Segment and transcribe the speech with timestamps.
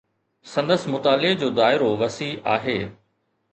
[0.53, 2.79] سندس مطالعي جو دائرو وسيع آهي.